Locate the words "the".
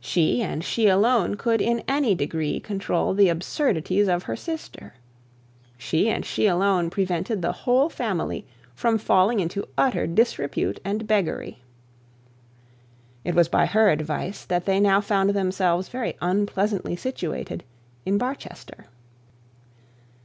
3.14-3.28, 7.42-7.52